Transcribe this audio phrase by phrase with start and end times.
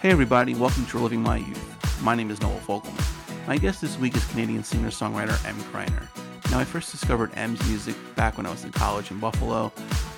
[0.00, 2.02] Hey everybody, welcome to Reliving My Youth.
[2.02, 3.46] My name is Noel Fogelman.
[3.46, 5.54] My guest this week is Canadian singer-songwriter M.
[5.64, 6.08] Gryner.
[6.50, 9.70] Now, I first discovered M's music back when I was in college in Buffalo.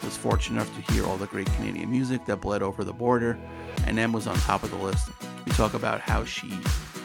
[0.04, 3.36] Was fortunate enough to hear all the great Canadian music that bled over the border,
[3.84, 5.10] and M was on top of the list.
[5.44, 6.60] We talk about how she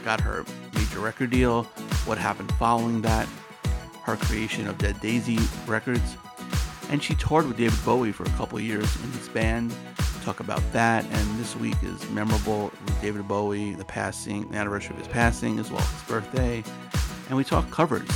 [0.05, 1.64] got her major record deal,
[2.05, 3.28] what happened following that,
[4.04, 6.16] her creation of Dead Daisy Records,
[6.91, 9.73] and she toured with David Bowie for a couple years in his band.
[10.27, 14.94] Talk about that, and this week is memorable with David Bowie, the passing, the anniversary
[14.94, 16.66] of his passing, as well as his birthday,
[17.30, 18.09] and we talk covers.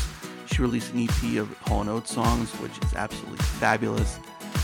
[0.47, 4.19] She released an EP of Hall & Oates songs, which is absolutely fabulous.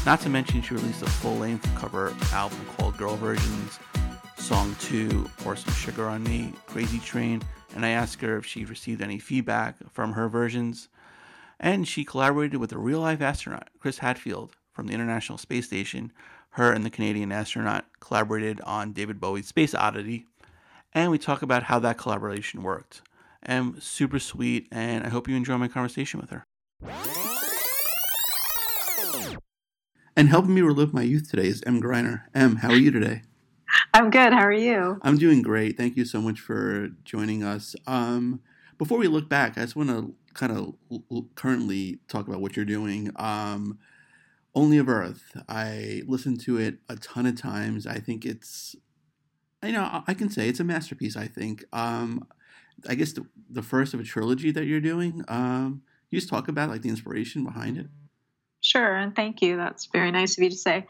[0.06, 3.80] Not to mention, she released a full-length cover album called Girl Versions,
[4.36, 7.42] Song 2, Pour Some Sugar on Me, Crazy Train,
[7.78, 10.90] and I asked her if she received any feedback from her versions.
[11.62, 16.12] And she collaborated with a real life astronaut, Chris Hadfield, from the International Space Station.
[16.58, 20.26] Her and the Canadian astronaut collaborated on David Bowie's Space Oddity.
[20.92, 23.04] And we talk about how that collaboration worked.
[23.44, 26.48] And super sweet, and I hope you enjoy my conversation with her.
[30.16, 31.80] And helping me relive my youth today is M.
[31.80, 32.23] Gryner.
[32.34, 33.22] M, how are you today?
[33.94, 34.34] I'm good.
[34.34, 35.00] How are you?
[35.03, 35.78] I'm doing great.
[35.78, 37.76] Thank you so much for joining us.
[37.86, 38.42] Um,
[38.80, 40.74] before we look back, I just want to kind of
[41.12, 43.12] l- currently talk about what you're doing.
[43.18, 43.78] Um,
[44.58, 45.39] Only of Earth.
[45.47, 47.86] I listened to it a ton of times.
[47.86, 48.75] I think it's,
[49.61, 51.16] you know, I can say it's a masterpiece.
[51.16, 51.63] I think.
[51.72, 52.27] Um,
[52.89, 55.23] I guess the, the first of a trilogy that you're doing.
[55.28, 57.85] Um, you just talk about like the inspiration behind it.
[58.61, 59.58] Sure, and thank you.
[59.58, 60.88] That's very nice of you to say.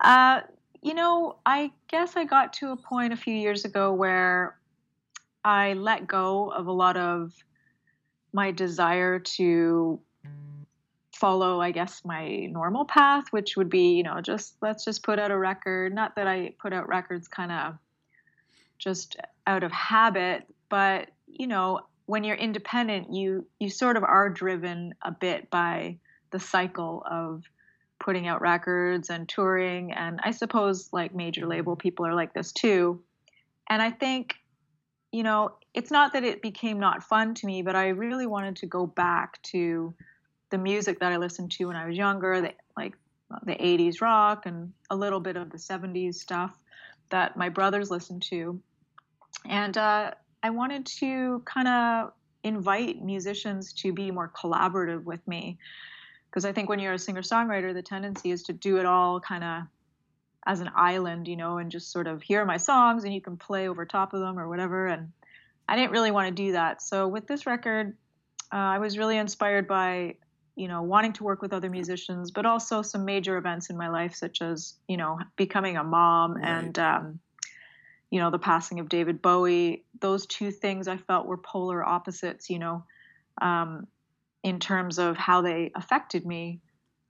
[0.00, 0.42] Uh,
[0.80, 4.56] you know, I guess I got to a point a few years ago where
[5.44, 7.32] I let go of a lot of
[8.32, 10.00] my desire to
[11.20, 15.18] follow, I guess, my normal path, which would be, you know, just let's just put
[15.18, 15.94] out a record.
[15.94, 17.78] Not that I put out records kind of
[18.78, 24.30] just out of habit, but you know, when you're independent, you you sort of are
[24.30, 25.98] driven a bit by
[26.30, 27.44] the cycle of
[27.98, 32.50] putting out records and touring and I suppose like major label people are like this
[32.50, 33.02] too.
[33.68, 34.36] And I think
[35.12, 38.56] you know, it's not that it became not fun to me, but I really wanted
[38.56, 39.92] to go back to
[40.50, 42.94] the music that I listened to when I was younger, the, like
[43.44, 46.52] the 80s rock and a little bit of the 70s stuff
[47.10, 48.60] that my brothers listened to.
[49.48, 50.12] And uh,
[50.42, 52.12] I wanted to kind of
[52.42, 55.58] invite musicians to be more collaborative with me.
[56.28, 59.20] Because I think when you're a singer songwriter, the tendency is to do it all
[59.20, 59.62] kind of
[60.46, 63.36] as an island, you know, and just sort of hear my songs and you can
[63.36, 64.86] play over top of them or whatever.
[64.86, 65.12] And
[65.68, 66.82] I didn't really want to do that.
[66.82, 67.96] So with this record,
[68.52, 70.16] uh, I was really inspired by,
[70.56, 73.88] you know, wanting to work with other musicians, but also some major events in my
[73.88, 76.44] life, such as, you know, becoming a mom right.
[76.44, 77.20] and, um,
[78.10, 79.84] you know, the passing of David Bowie.
[80.00, 82.84] Those two things I felt were polar opposites, you know,
[83.40, 83.86] um,
[84.42, 86.60] in terms of how they affected me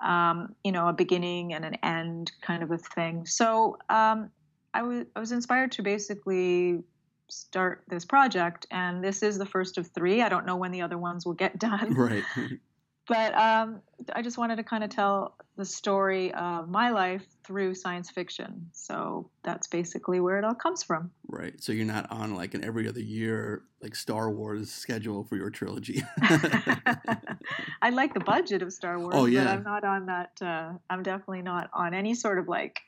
[0.01, 3.27] um, you know, a beginning and an end kind of a thing.
[3.27, 4.31] So um,
[4.73, 6.83] I was I was inspired to basically
[7.29, 10.23] start this project, and this is the first of three.
[10.23, 11.95] I don't know when the other ones will get done.
[11.95, 12.25] Right.
[13.09, 13.81] but um,
[14.13, 18.69] I just wanted to kind of tell the story of my life through science fiction.
[18.73, 21.11] So that's basically where it all comes from.
[21.27, 21.63] Right.
[21.63, 25.51] So you're not on like an every other year like Star Wars schedule for your
[25.51, 26.03] trilogy.
[27.83, 29.45] I like the budget of Star Wars, oh, yeah.
[29.45, 30.31] but I'm not on that.
[30.41, 32.81] Uh, I'm definitely not on any sort of like,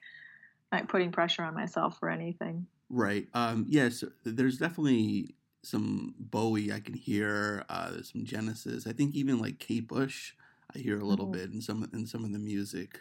[0.71, 2.67] like putting pressure on myself for anything.
[2.89, 3.27] Right.
[3.35, 4.05] Um, yes.
[4.25, 7.65] There's definitely some Bowie I can hear.
[7.69, 8.87] Uh, there's some Genesis.
[8.87, 10.33] I think even like Kate Bush
[10.75, 11.41] I hear a little mm-hmm.
[11.41, 13.01] bit in some in some of the music.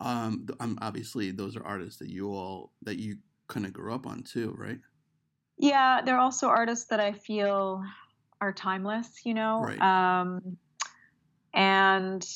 [0.00, 4.06] Um, I'm obviously those are artists that you all that you kind of grew up
[4.06, 4.78] on too, right?
[5.56, 7.84] Yeah, they're also artists that I feel
[8.40, 9.24] are timeless.
[9.24, 9.80] You know, right.
[9.80, 10.56] um,
[11.52, 12.26] and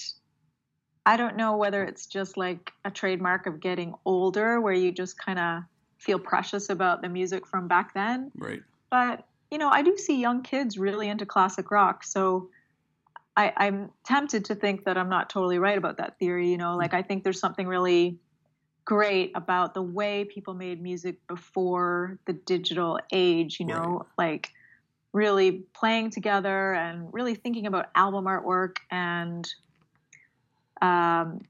[1.05, 5.19] I don't know whether it's just like a trademark of getting older, where you just
[5.19, 5.63] kind of
[5.99, 8.31] feel precious about the music from back then.
[8.37, 8.63] Right.
[8.91, 12.51] But you know, I do see young kids really into classic rock, so
[13.37, 16.51] I, am tempted to think that I'm not totally right about that theory.
[16.51, 18.19] You know, like I think there's something really
[18.85, 23.61] great about the way people made music before the digital age.
[23.61, 24.27] You know, right.
[24.33, 24.53] like
[25.13, 29.49] really playing together and really thinking about album artwork and,
[30.83, 31.41] um,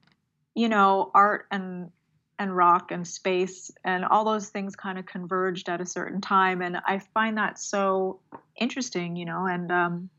[0.53, 1.91] you know, art and
[2.39, 6.61] and rock and space and all those things kind of converged at a certain time.
[6.61, 8.21] And i find that so
[8.59, 10.09] interesting you know and um,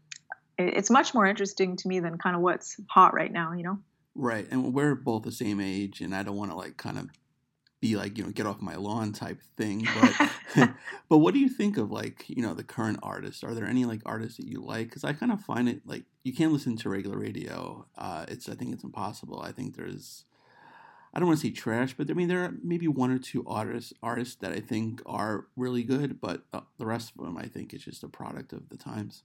[0.58, 3.78] it's much more interesting to me than kind of what's hot right now you know?
[4.14, 7.08] Right and we're both the same age and i don't want to like kind of
[7.80, 10.30] be like you know get off my lawn type thing but
[11.08, 13.42] but what do you think of like you know the current artists?
[13.44, 14.88] Are there any like artists that you like?
[14.88, 18.48] Because i kind of find it like you can't listen to regular radio uh it's
[18.48, 19.40] i think it's impossible.
[19.40, 20.24] I think there's
[21.12, 23.44] i don't want to say trash but i mean there are maybe one or two
[23.46, 27.46] artists artists that i think are really good but uh, the rest of them i
[27.46, 29.22] think is just a product of the times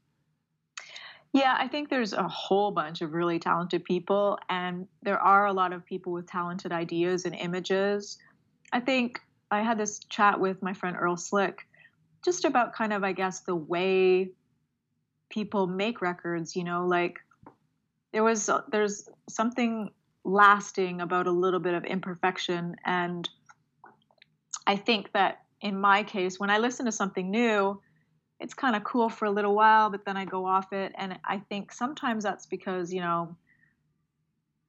[1.36, 5.52] yeah, I think there's a whole bunch of really talented people, and there are a
[5.52, 8.20] lot of people with talented ideas and images.
[8.72, 9.20] I think
[9.52, 11.68] I had this chat with my friend Earl Slick
[12.24, 14.32] just about kind of, I guess, the way
[15.30, 17.20] people make records, you know, like
[18.14, 19.92] there was, there's something
[20.26, 22.76] lasting about a little bit of imperfection.
[22.84, 23.30] And
[24.68, 27.80] I think that in my case, when I listen to something new,
[28.40, 30.92] it's kind of cool for a little while, but then I go off it.
[30.98, 33.38] And I think sometimes that's because, you know,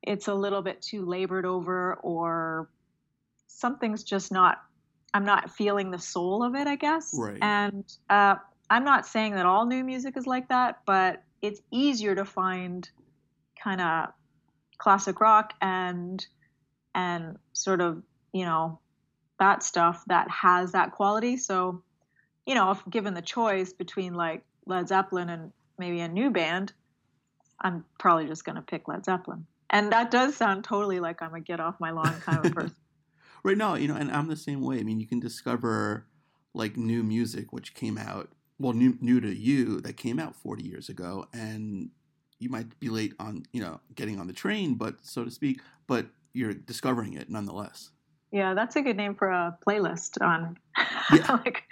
[0.03, 2.69] it's a little bit too labored over or
[3.49, 4.59] something's just not,
[5.15, 7.13] I'm not feeling the soul of it, I guess.
[7.19, 7.39] Right.
[7.41, 8.37] And uh,
[8.71, 12.89] I'm not saying that all new music is like that, but it's easier to find
[13.63, 14.11] kind of
[14.79, 16.27] classic rock and
[16.95, 18.03] and sort of
[18.33, 18.79] you know
[19.39, 21.83] that stuff that has that quality so
[22.47, 26.73] you know, if given the choice between like Led Zeppelin and maybe a new band,
[27.61, 29.47] I'm probably just going to pick Led Zeppelin.
[29.69, 32.77] And that does sound totally like I'm a get off my lawn kind of person.
[33.43, 34.79] right now, you know, and I'm the same way.
[34.79, 36.07] I mean, you can discover
[36.55, 40.65] like new music which came out well new new to you that came out 40
[40.65, 41.91] years ago and
[42.39, 45.61] you might be late on, you know, getting on the train, but so to speak,
[45.87, 47.91] but you're discovering it nonetheless.
[48.33, 50.59] Yeah, that's a good name for a playlist on
[51.13, 51.33] yeah.
[51.45, 51.63] like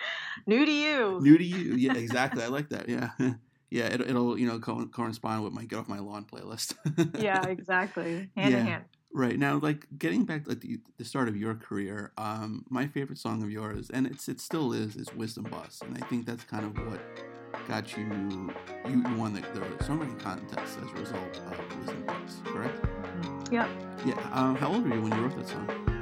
[0.47, 1.19] new to you.
[1.21, 1.75] New to you.
[1.75, 2.43] Yeah, exactly.
[2.43, 2.89] I like that.
[2.89, 3.11] Yeah.
[3.71, 6.77] Yeah, it, will you know co- correspond with my get off my lawn playlist.
[7.21, 8.31] yeah, exactly.
[8.37, 8.61] Hand yeah.
[8.61, 8.85] in hand.
[9.13, 12.87] Right now, like getting back to like, the, the start of your career, um, my
[12.87, 16.25] favorite song of yours, and it's it still is, is "Wisdom Bus," and I think
[16.25, 17.01] that's kind of what
[17.69, 18.55] got you you,
[18.89, 22.85] you won the, the songwriting contest as a result of "Wisdom Bus," correct?
[23.51, 23.69] Yep.
[24.05, 24.31] Yeah.
[24.33, 25.94] Um, how old were you when you wrote that song?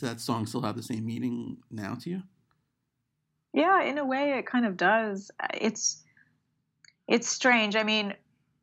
[0.00, 2.22] Does that song still have the same meaning now to you?
[3.52, 5.30] Yeah, in a way it kind of does.
[5.54, 6.02] It's
[7.06, 7.76] it's strange.
[7.76, 8.14] I mean,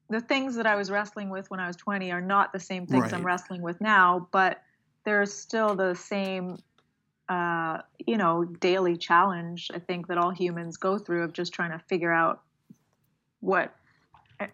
[0.10, 2.88] the things that I was wrestling with when I was 20 are not the same
[2.88, 4.62] things I'm wrestling with now, but
[5.04, 6.58] there's still the same
[7.30, 11.72] uh, you know, daily challenge I think that all humans go through of just trying
[11.72, 12.42] to figure out
[13.42, 13.76] what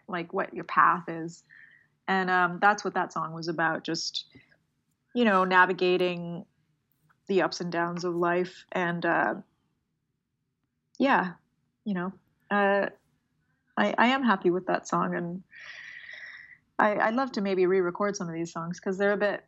[0.07, 1.43] like what your path is.
[2.07, 4.25] And um, that's what that song was about, just
[5.13, 6.45] you know, navigating
[7.27, 9.35] the ups and downs of life and uh,
[10.99, 11.33] yeah,
[11.85, 12.13] you know,
[12.51, 12.87] uh,
[13.77, 15.43] I, I am happy with that song, and
[16.77, 19.43] I, I'd love to maybe re-record some of these songs because they're a bit,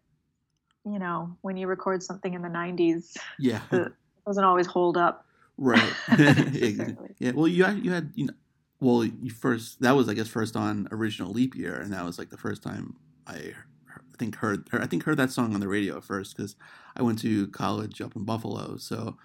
[0.86, 3.62] you know, when you record something in the '90s, Yeah.
[3.72, 3.92] it
[4.26, 5.26] doesn't always hold up.
[5.58, 5.94] Right.
[6.18, 7.16] Exactly.
[7.20, 7.32] yeah.
[7.32, 8.34] Well, you had, you had you know,
[8.80, 12.18] well, you first that was I guess first on original leap year, and that was
[12.20, 12.96] like the first time
[13.28, 13.54] I,
[14.16, 16.56] I think heard I think heard that song on the radio first because
[16.96, 18.78] I went to college up in Buffalo.
[18.78, 19.18] So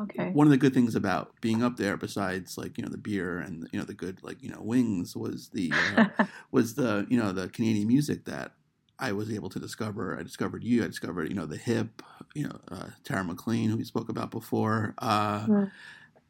[0.00, 0.32] Okay.
[0.32, 3.38] one of the good things about being up there, besides like you know the beer
[3.38, 6.08] and you know the good like you know wings, was the uh,
[6.50, 8.52] was the you know the Canadian music that
[8.98, 10.18] I was able to discover.
[10.18, 10.84] I discovered you.
[10.84, 12.02] I discovered you know the hip,
[12.34, 14.94] you know uh, Tara McLean, who we spoke about before.
[14.98, 15.70] Uh, Mm.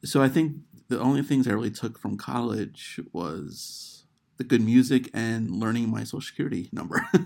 [0.04, 0.56] So I think
[0.88, 3.95] the only things I really took from college was
[4.36, 7.06] the good music and learning my social security number.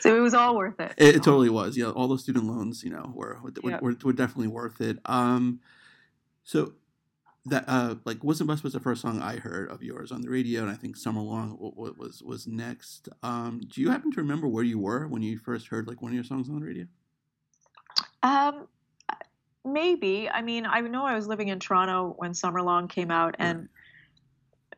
[0.00, 0.92] so it was all worth it.
[0.96, 1.76] It, it totally was.
[1.76, 3.82] Yeah, all those student loans, you know, were were, Yep.
[3.82, 4.98] were, were definitely worth it.
[5.06, 5.60] Um,
[6.44, 6.74] so
[7.46, 10.30] that uh, like "Wisdom Bus" was the first song I heard of yours on the
[10.30, 13.08] radio, and I think "Summer Long" was was next.
[13.22, 16.12] Um, do you happen to remember where you were when you first heard like one
[16.12, 16.86] of your songs on the radio?
[18.22, 18.66] Um,
[19.64, 20.28] maybe.
[20.30, 23.68] I mean, I know I was living in Toronto when "Summer Long" came out, and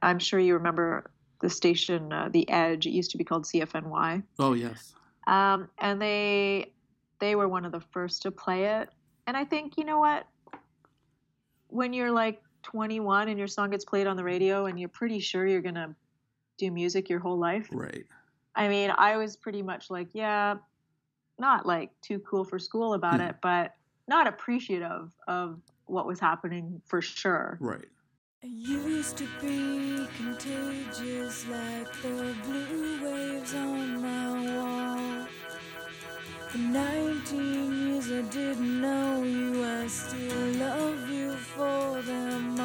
[0.07, 1.11] I'm sure you remember
[1.41, 2.87] the station, uh, The Edge.
[2.87, 4.95] It used to be called CFNY, Oh yes,
[5.27, 6.73] um, and they
[7.19, 8.89] they were one of the first to play it.
[9.27, 10.27] And I think you know what,
[11.69, 15.19] when you're like 21 and your song gets played on the radio, and you're pretty
[15.19, 15.95] sure you're gonna
[16.57, 17.69] do music your whole life.
[17.73, 18.07] right.
[18.55, 20.55] I mean, I was pretty much like, yeah,
[21.39, 23.27] not like too cool for school about Hmm.
[23.27, 23.75] it, but
[24.09, 27.59] not appreciative of what was happening for sure.
[27.61, 27.85] Right.
[28.45, 35.27] I used to be contagious like the blue waves on my wall.
[36.51, 42.56] For 19 years I didn't know you, I still love you for them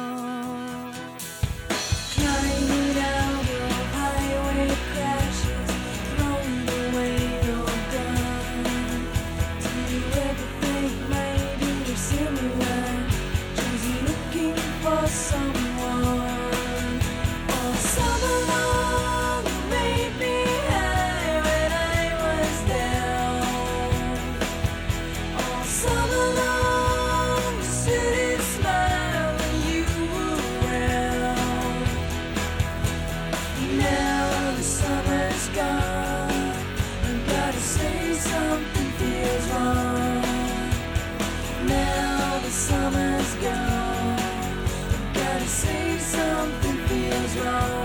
[43.42, 44.18] gone.
[44.18, 47.81] I gotta say something feels wrong.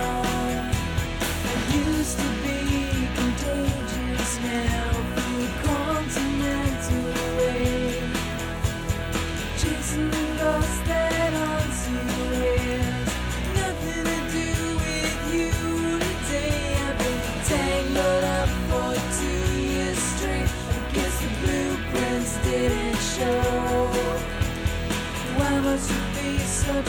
[26.68, 26.84] You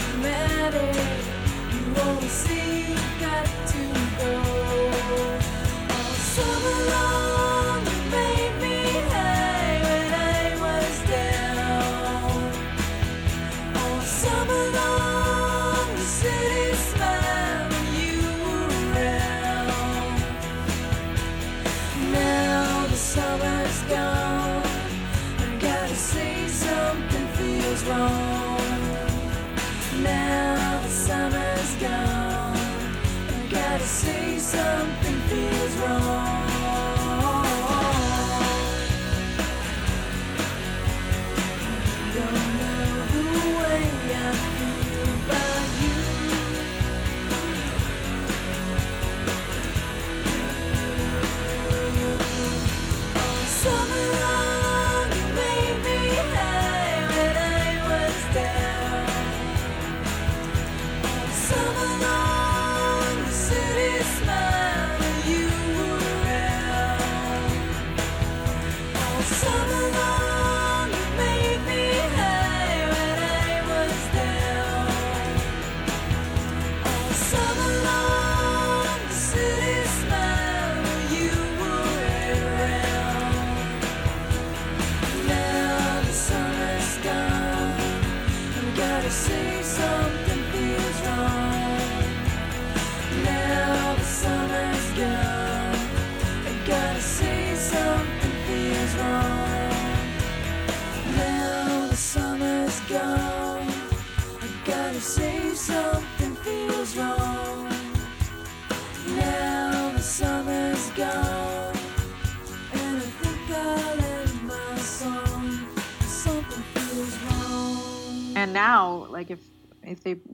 [2.29, 3.83] say you got to
[4.19, 4.33] go.
[5.95, 7.28] All summer long,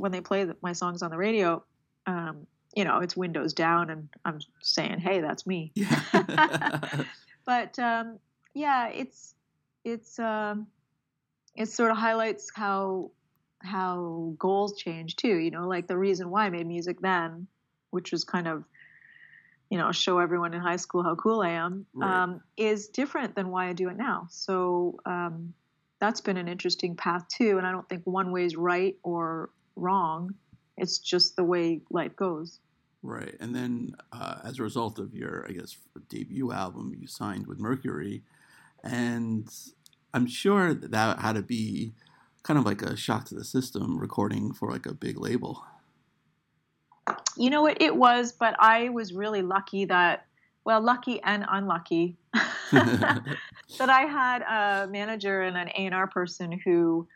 [0.04, 1.64] when they play the, my songs on the radio
[2.06, 2.46] um
[2.76, 6.78] you know it's windows down and i'm saying hey that's me Yeah.
[7.46, 8.18] but um
[8.52, 9.34] yeah it's
[9.82, 10.66] it's um
[11.56, 13.12] it sort of highlights how
[13.62, 17.46] how goals change too you know like the reason why i made music then
[17.90, 18.62] which was kind of
[19.70, 22.22] you know show everyone in high school how cool i am Right.
[22.24, 25.54] um, is different than why i do it now so um,
[25.98, 29.48] that's been an interesting path too and i don't think one way is right or
[29.76, 30.34] wrong.
[30.76, 32.60] It's just the way life goes.
[33.02, 35.76] Right, and then uh, as a result of your, I guess,
[36.08, 38.22] debut album, you signed with Mercury,
[38.82, 39.46] and
[40.14, 41.92] I'm sure that, that had to be
[42.42, 45.64] kind of like a shock to the system, recording for like a big label.
[47.36, 50.26] You know what it was, but I was really lucky that,
[50.64, 52.16] well, lucky and unlucky.
[53.78, 57.08] That I had a manager and an A&R person who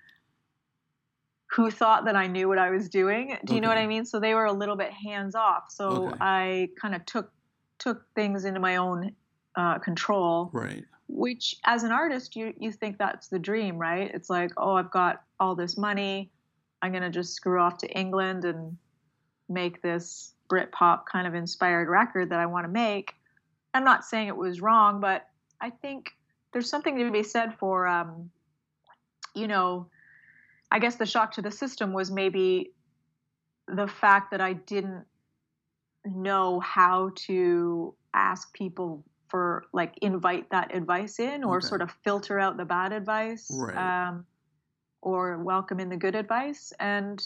[1.50, 3.36] who thought that I knew what I was doing.
[3.44, 4.04] Do you know what I mean?
[4.04, 5.70] So they were a little bit hands off.
[5.70, 6.16] So Okay.
[6.20, 7.30] I kind of took
[7.78, 9.12] took things into my own
[9.56, 10.50] uh, control.
[10.52, 14.74] right, which as an artist you you think that's the dream right it's like oh
[14.74, 16.30] i've got all this money
[16.82, 18.76] i'm going to just screw off to england and
[19.48, 23.14] make this britpop kind of inspired record that i want to make
[23.72, 25.26] i'm not saying it was wrong but
[25.62, 26.10] i think
[26.52, 28.30] there's something to be said for um,
[29.34, 29.86] you know
[30.70, 32.72] i guess the shock to the system was maybe
[33.68, 35.04] the fact that i didn't
[36.04, 41.66] know how to ask people for like invite that advice in or Okay.
[41.66, 43.76] sort of filter out the bad advice Right.
[44.08, 44.24] um,
[45.02, 47.22] or welcome in the good advice and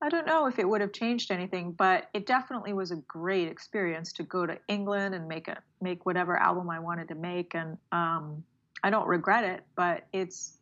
[0.00, 3.48] i don't know if it would have changed anything but it definitely was a great
[3.48, 7.54] experience to go to england and make a make whatever album i wanted to make
[7.54, 8.42] and um,
[8.82, 10.58] i don't regret it but it's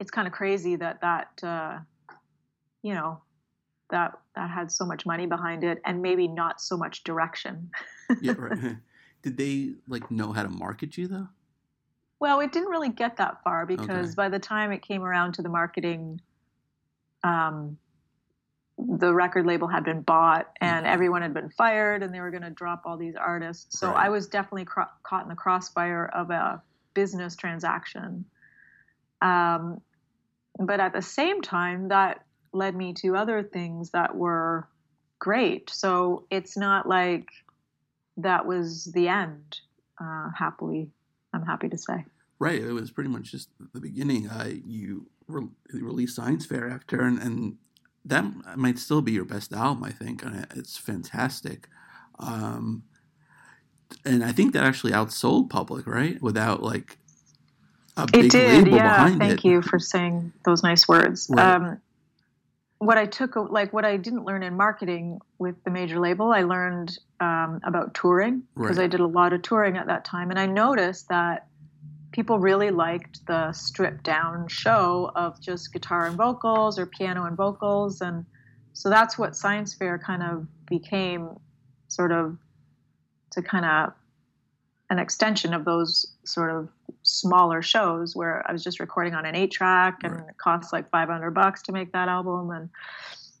[0.00, 1.78] it's kind of crazy that that uh,
[2.82, 3.20] you know
[3.90, 7.70] that that had so much money behind it and maybe not so much direction
[8.20, 8.58] yeah, right.
[9.22, 11.28] Did they like know how to market you though?
[12.20, 14.14] Well, it didn't really get that far because Okay.
[14.14, 16.20] by the time it came around to the marketing,
[17.24, 17.76] um,
[18.78, 20.90] the record label had been bought and Mhm.
[20.90, 23.78] everyone had been fired and they were going to drop all these artists.
[23.78, 24.06] So Right.
[24.06, 26.62] I was definitely cro- caught in the crossfire of a
[26.94, 28.24] business transaction.
[29.22, 29.80] Um,
[30.58, 34.68] but at the same time, that led me to other things that were
[35.18, 35.70] great.
[35.70, 37.28] So it's not like
[38.16, 39.60] that was the end,
[40.00, 40.90] uh, happily,
[41.32, 42.04] I'm happy to say.
[42.38, 44.28] Right, it was pretty much just the beginning.
[44.28, 47.56] Uh, you re- released Science Fair after, and, and
[48.04, 48.24] that
[48.56, 49.84] might still be your best album.
[49.84, 51.68] I think, and it's fantastic.
[52.18, 52.84] Um,
[54.04, 56.20] and I think that actually outsold Public, right?
[56.20, 56.98] Without like
[57.96, 58.96] a It did, label yeah.
[59.04, 59.48] behind Thank it.
[59.48, 61.28] you for saying those nice words.
[61.30, 61.54] Right.
[61.54, 61.80] Um,
[62.78, 66.42] what I took, like what I didn't learn in marketing with the major label, I
[66.42, 68.84] learned um, about touring because Right.
[68.84, 71.46] I did a lot of touring at that time, and I noticed that
[72.12, 77.36] people really liked the stripped down show of just guitar and vocals or piano and
[77.36, 78.26] vocals, and
[78.74, 81.30] so that's what Science Fair kind of became,
[81.88, 82.36] sort of,
[83.30, 83.94] to kind of
[84.90, 86.68] an extension of those sort of
[87.02, 90.28] smaller shows where I was just recording on an eight track and Right.
[90.30, 92.50] it costs like 500 bucks to make that album.
[92.50, 92.70] And,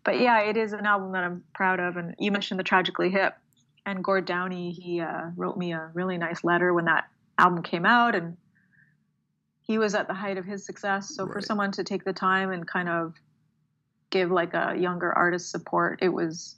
[0.04, 1.96] but yeah, it is an album that I'm proud of.
[1.96, 3.34] And you mentioned the Tragically Hip
[3.84, 7.04] and Gord Downie, he uh, wrote me a really nice letter when that
[7.38, 8.36] album came out and
[9.60, 11.14] he was at the height of his success.
[11.14, 13.14] So for someone to take the time and kind of
[14.10, 16.56] give like a younger artist support, it was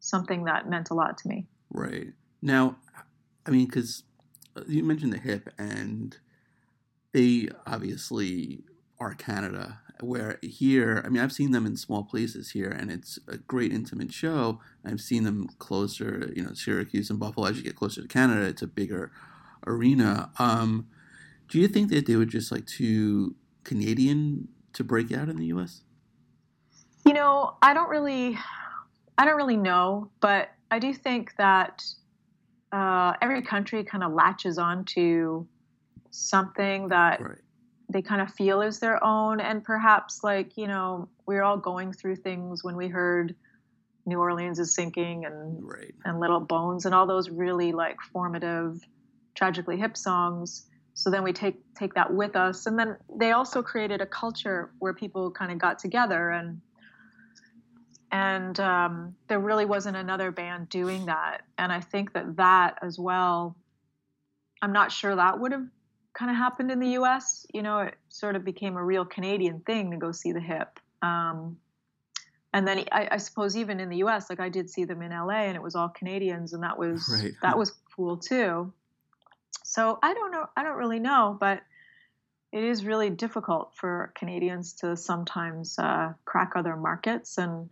[0.00, 1.46] something that meant a lot to me.
[1.70, 2.12] Right.
[2.40, 2.76] Now,
[3.46, 4.02] I mean, because
[4.66, 6.16] you mentioned the hip, and
[7.12, 8.64] they obviously
[8.98, 13.18] are Canada, where here, I mean, I've seen them in small places here, and it's
[13.28, 14.60] a great intimate show.
[14.84, 17.46] I've seen them closer, you know, Syracuse and Buffalo.
[17.46, 19.12] As you get closer to Canada, it's a bigger
[19.66, 20.30] arena.
[20.38, 20.88] Um,
[21.48, 25.46] do you think that they were just like too Canadian to break out in the
[25.46, 25.82] U.S.?
[27.04, 28.36] You know, I don't really,
[29.16, 31.84] I don't really know, but I do think that
[32.72, 35.46] uh, every country kind of latches onto
[36.10, 37.38] something that Right.
[37.88, 41.56] they kind of feel is their own, and perhaps like you know, we are all
[41.58, 43.34] going through things when we heard
[44.06, 45.94] New Orleans is sinking and Right.
[46.04, 48.80] and Little Bones and all those really like formative,
[49.34, 50.66] tragically hip songs.
[50.94, 54.72] So then we take take that with us, and then they also created a culture
[54.78, 56.60] where people kind of got together and
[58.12, 61.42] and um, there really wasn't another band doing that.
[61.58, 63.56] And I think that that as well,
[64.62, 65.66] I'm not sure that would have
[66.14, 67.46] kind of happened in the U.S.
[67.52, 70.78] You know, it sort of became a real Canadian thing to go see the hip.
[71.02, 71.58] Um,
[72.52, 75.12] and then I, I suppose even in the U.S., like I did see them in
[75.12, 75.34] L.A.
[75.34, 77.34] and it was all Canadians, and that was Right.
[77.42, 78.72] that was cool too.
[79.62, 80.46] So I don't know.
[80.56, 81.60] I don't really know, but
[82.52, 87.68] it is really difficult for Canadians to sometimes uh, crack other markets, and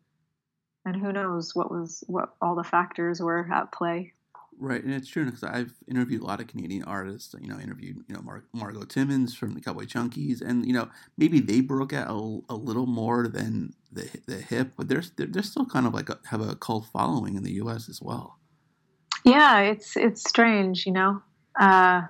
[0.85, 4.13] and who knows what was what all the factors were at play.
[4.57, 7.35] Right, and it's true because I've interviewed a lot of Canadian artists.
[7.41, 10.89] You know, interviewed you know Mar- Margot Timmins from the Cowboy Junkies, and you know
[11.17, 15.27] maybe they broke out a, a little more than the the hip, but they're they're,
[15.27, 17.89] they're still kind of like a, have a cult following in the U.S.
[17.89, 18.39] as well.
[19.25, 21.21] Yeah, it's it's strange, you know.
[21.59, 22.03] Uh,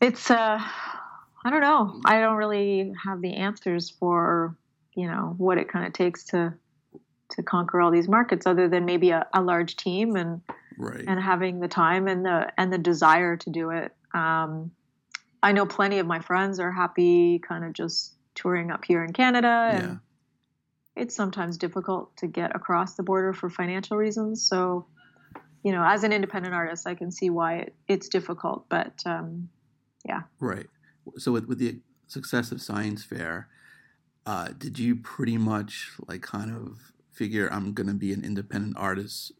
[0.00, 0.58] it's uh,
[1.44, 2.00] I don't know.
[2.04, 4.56] I don't really have the answers for
[4.94, 6.54] you know what it kind of takes to
[7.30, 10.40] to conquer all these markets, other than maybe a, a large team and
[10.76, 13.92] Right, and having the time and the and the desire to do it.
[14.12, 14.72] Um,
[15.42, 19.12] I know plenty of my friends are happy, kind of just touring up here in
[19.12, 19.96] Canada, and yeah,
[20.96, 24.44] it's sometimes difficult to get across the border for financial reasons.
[24.44, 24.86] So,
[25.62, 28.68] you know, as an independent artist, I can see why it, it's difficult.
[28.68, 29.48] But um,
[30.04, 30.22] yeah.
[30.40, 30.66] right.
[31.18, 33.48] So with with the success of Science Fair,
[34.26, 38.76] uh, did you pretty much like kind of figure I'm going to be an independent
[38.76, 39.32] artist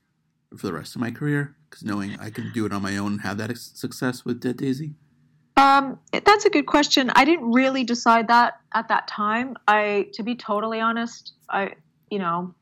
[0.57, 1.57] for the rest of my career?
[1.68, 4.57] Because knowing I can do it on my own and have that success with Dead
[4.57, 4.94] Daisy.
[5.57, 7.11] um, that's a good question.
[7.14, 9.57] I didn't really decide that at that time.
[9.66, 11.73] I, to be totally honest, I,
[12.11, 12.55] you know,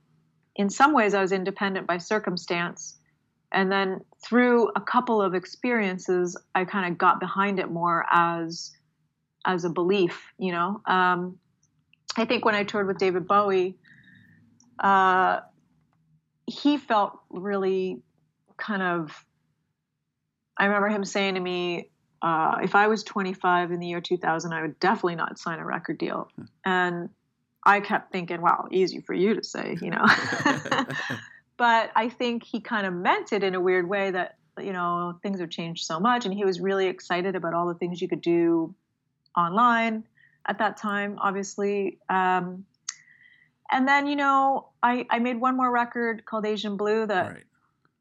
[0.56, 2.98] in some ways I was independent by circumstance.
[3.50, 8.72] And then through a couple of experiences, I kind of got behind it more as
[9.44, 10.80] as a belief, you know.
[10.86, 11.38] Um,
[12.16, 13.76] I think when I toured with David Bowie,
[14.78, 15.40] uh,
[16.46, 18.02] he felt really
[18.56, 19.24] kind of.
[20.58, 24.52] I remember him saying to me, uh, "If I was 25 in the year 2000,
[24.52, 26.28] I would definitely not sign a record deal."
[26.64, 27.08] And
[27.64, 30.04] I kept thinking, "Wow, easy for you to say," you know.
[31.56, 35.18] but I think he kind of meant it in a weird way that you know
[35.22, 38.08] things have changed so much, and he was really excited about all the things you
[38.08, 38.74] could do
[39.34, 40.04] online
[40.46, 41.98] at that time, obviously.
[42.08, 42.64] Um,
[43.70, 47.44] and then you know, I I made one more record called Asian Blue that right.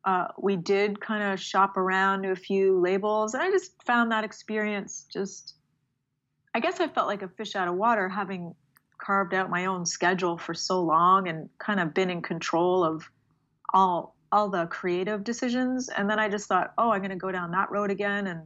[0.05, 4.11] uh, we did kind of shop around to a few labels, and I just found
[4.11, 5.55] that experience just.
[6.53, 8.53] I guess I felt like a fish out of water, having
[8.97, 13.09] carved out my own schedule for so long and kind of been in control of
[13.73, 15.89] all all the creative decisions.
[15.89, 18.41] And then I just thought, oh, I'm going to go down that road again and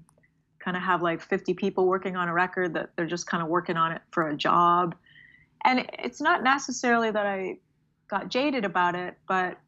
[0.65, 3.49] kind of have like 50 people working on a record that they're just kind of
[3.49, 4.95] working on it for a job.
[5.63, 7.60] And it's not necessarily that I
[8.08, 9.60] got jaded about it, but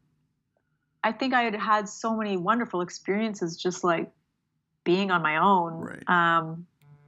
[1.04, 4.10] I think I had had so many wonderful experiences just like
[4.82, 5.74] being on my own.
[5.74, 6.08] Right.
[6.08, 6.66] Um,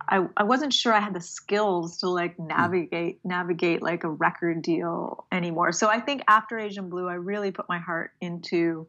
[0.08, 4.62] I, I wasn't sure I had the skills to like navigate navigate like a record
[4.62, 5.72] deal anymore.
[5.72, 8.86] So I think after Asian Blue, I really put my heart into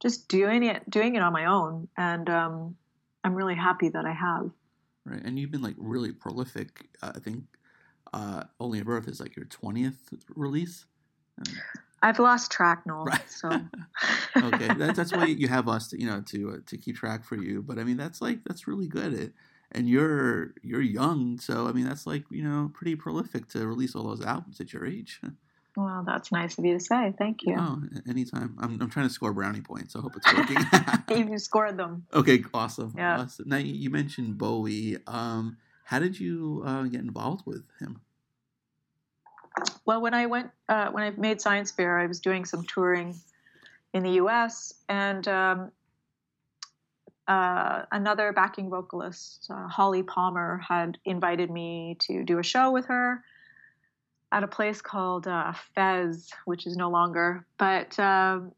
[0.00, 2.76] just doing it doing it on my own, and um,
[3.24, 4.50] I'm really happy that I have.
[5.04, 6.88] Right, and you've been like really prolific.
[7.02, 7.44] Uh, I think
[8.12, 10.86] uh, Only of Earth is like your twentieth release.
[11.38, 11.54] Um,
[12.02, 13.06] I've lost track, Noel.
[13.06, 13.30] Right.
[13.30, 13.48] So
[14.36, 17.24] okay, that, that's why you have us, to, you know, to uh, to keep track
[17.24, 17.62] for you.
[17.62, 19.14] But I mean, that's like that's really good.
[19.14, 19.32] It,
[19.72, 23.96] and you're you're young, so I mean, that's like you know pretty prolific to release
[23.96, 25.20] all those albums at your age.
[25.76, 27.12] well, that's nice of you to say.
[27.18, 27.56] Thank you.
[27.58, 28.56] Oh, anytime.
[28.60, 29.96] I'm I'm trying to score brownie points.
[29.96, 31.28] I hope it's working.
[31.30, 32.06] you scored them.
[32.12, 32.94] okay, awesome.
[32.96, 33.20] Yeah.
[33.20, 33.48] Awesome.
[33.48, 34.98] Now you you mentioned Bowie.
[35.06, 38.00] Um, how did you uh, get involved with him?
[39.84, 43.14] Well, when I went, uh, when I made Science Fair, I was doing some touring
[43.92, 44.74] in the U.S.
[44.88, 45.72] and um,
[47.28, 52.86] uh, another backing vocalist, uh, Holly Palmer, had invited me to do a show with
[52.86, 53.22] her
[54.34, 57.46] at a place called uh, Fez, which is no longer.
[57.56, 58.50] But um,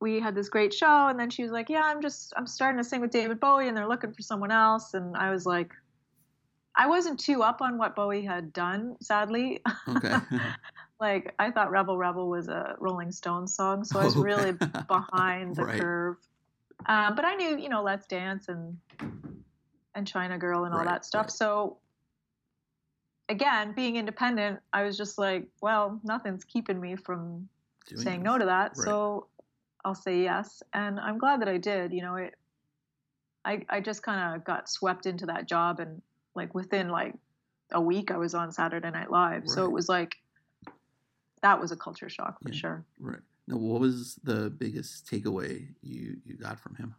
[0.00, 2.78] we had this great show, and then she was like, "Yeah, I'm just I'm starting
[2.78, 5.72] to sing with David Bowie, and they're looking for someone else." And I was like,
[6.76, 9.60] I wasn't too up on what Bowie had done, sadly.
[9.88, 10.14] Okay.
[11.00, 14.52] like I thought Rebel Rebel was a Rolling Stones song, so I was really
[14.88, 15.80] behind the Right.
[15.80, 16.16] curve.
[16.86, 18.76] Um, but I knew, you know, Let's Dance and
[19.96, 21.22] and China Girl and all Right, that stuff.
[21.24, 21.32] right.
[21.32, 21.78] So
[23.28, 27.48] again, being independent, I was just like, well, nothing's keeping me from
[27.88, 28.26] doing saying this.
[28.26, 28.72] no to that.
[28.76, 28.84] Right.
[28.84, 29.26] So
[29.84, 31.92] I'll say yes, and I'm glad that I did.
[31.92, 32.34] You know, it.
[33.44, 36.02] I I just kind of got swept into that job, and
[36.34, 37.14] like within like
[37.72, 39.48] a week, I was on Saturday Night Live.
[39.48, 40.16] So it was like
[41.42, 42.54] that was a culture shock for Yeah.
[42.54, 42.84] sure.
[42.98, 43.20] Right.
[43.48, 46.94] Now, what was the biggest takeaway you you got from him?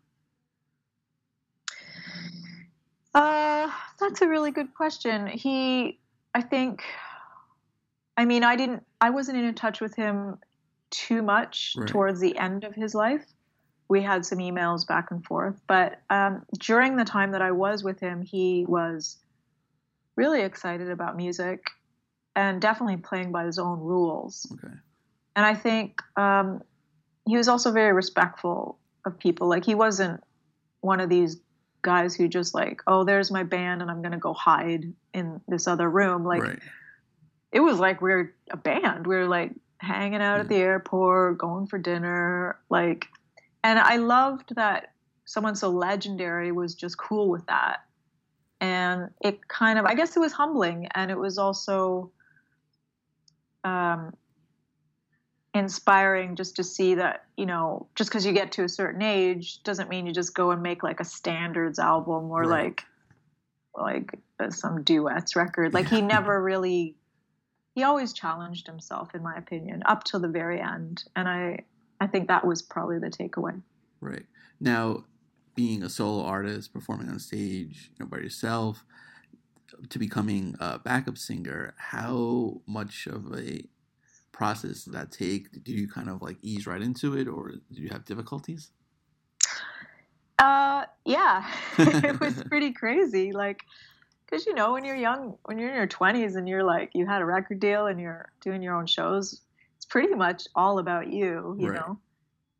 [3.13, 5.28] Uh, that's a really good question.
[5.28, 5.98] He,
[6.34, 6.84] I think,
[8.16, 10.38] I mean, I didn't, I wasn't in touch with him
[10.90, 11.88] too much Right.
[11.88, 13.26] towards the end of his life.
[13.90, 17.84] We had some emails back and forth, but um, during the time that I was
[17.84, 19.18] with him, he was
[20.18, 21.63] really excited about music
[22.36, 24.46] and definitely playing by his own rules.
[24.52, 24.74] Okay.
[25.36, 26.62] And I think um,
[27.26, 29.48] he was also very respectful of people.
[29.48, 30.22] Like he wasn't
[30.82, 31.38] one of these
[31.88, 35.67] guys who just like, oh, there's my band and I'm gonna go hide in this
[35.69, 36.26] other room.
[36.26, 36.60] Like right.
[37.54, 39.08] it was like we are a band.
[39.08, 43.08] We are like hanging out at the airport, going for dinner, like.
[43.63, 44.91] And I loved that
[45.23, 47.86] someone so legendary was just cool with that.
[48.60, 52.12] And it kind of, I guess it was humbling and it was also
[53.63, 54.13] um,
[55.58, 59.62] inspiring just to see that, you know, just because you get to a certain age
[59.63, 62.65] doesn't mean you just go and make like a standards album or Right.
[62.65, 62.84] like,
[63.76, 65.74] like uh, some duets record.
[65.74, 66.96] Like he never really,
[67.76, 71.04] he always challenged himself, in my opinion, up till the very end.
[71.15, 71.60] And I,
[72.00, 73.62] I think that was probably the takeaway.
[74.00, 74.26] Right.
[74.60, 75.06] Now,
[75.56, 78.86] being a solo artist, performing on stage, you know, by yourself,
[79.89, 83.63] to becoming a backup singer, how much of a
[84.38, 85.52] process did that take?
[85.52, 88.69] Did you kind of like ease right into it, or did you have difficulties?
[90.38, 91.43] Uh, yeah,
[91.80, 93.32] it was pretty crazy.
[93.34, 93.62] Like,
[94.26, 97.08] because you know, when you're young, when you're in your 20s and you're like, you
[97.08, 99.41] had a record deal and you're doing your own shows,
[99.78, 101.80] it's pretty much all about you, you Right.
[101.80, 102.00] know.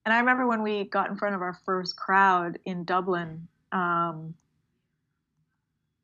[0.06, 4.34] And I remember when we got in front of our first crowd in Dublin, um,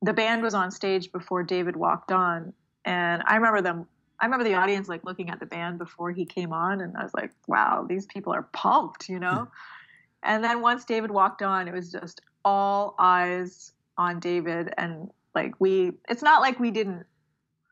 [0.04, 2.54] the band was on stage before David walked on,
[2.86, 3.88] and I remember them.
[4.20, 7.04] I remember the audience like looking at the band before he came on, and I
[7.04, 9.48] was like, "Wow, these people are pumped," you know.
[10.24, 15.54] and then once David walked on, it was just all eyes on David, and like
[15.60, 17.06] we, it's not like we didn't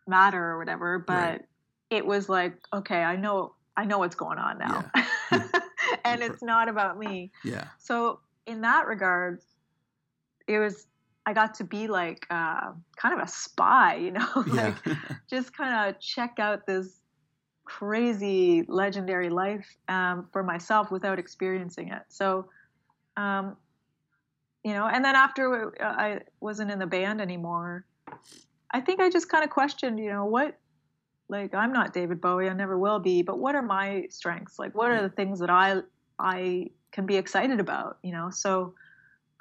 [0.07, 1.45] matter or whatever, but Right.
[1.89, 4.91] it was like, okay, I know, I know what's going on now,
[5.29, 5.37] hmm.
[6.05, 7.31] and it's not about me.
[7.43, 7.65] Yeah.
[7.77, 9.41] So in that regard,
[10.47, 10.87] it was
[11.25, 14.75] I got to be like uh, kind of a spy, you know, like
[15.29, 17.01] just kind of check out this
[17.63, 22.01] crazy legendary life um, for myself without experiencing it.
[22.09, 22.47] So,
[23.17, 23.55] um,
[24.63, 27.85] you know, and then after uh, I wasn't in the band anymore,
[28.71, 30.57] I think I just kind of questioned, you know, what,
[31.29, 34.59] like, I'm not David Bowie, I never will be, but what are my strengths?
[34.59, 35.81] Like, what are the things that I,
[36.19, 38.29] I can be excited about, you know?
[38.31, 38.73] So,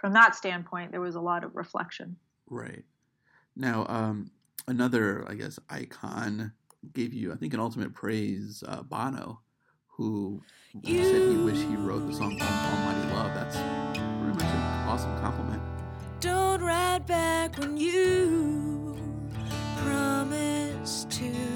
[0.00, 2.16] from that standpoint, there was a lot of reflection.
[2.48, 2.84] Right.
[3.54, 4.30] Now, um,
[4.66, 6.52] another, I guess, icon
[6.94, 9.40] gave you, I think, an ultimate praise, uh, Bono,
[9.88, 10.42] who
[10.84, 13.34] said he wished he wrote the song Almighty Love.
[13.34, 15.62] That's pretty much an awesome compliment.
[16.20, 18.96] Don't write back when you
[19.82, 21.49] promise to.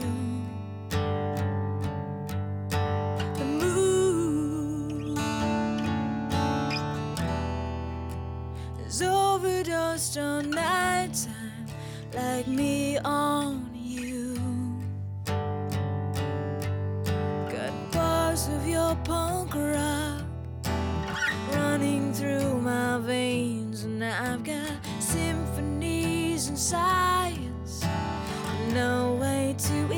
[10.05, 11.67] Overdosed on nighttime,
[12.15, 14.37] like me on you.
[17.51, 20.23] Got bars of your punk rock
[21.53, 27.85] running through my veins, and I've got symphonies and science,
[28.73, 29.93] no way to